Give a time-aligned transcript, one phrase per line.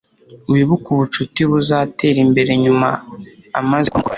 [0.51, 2.89] wibuke ubucuti buzatera imbere nyuma
[3.59, 4.09] amaze kuba mukuru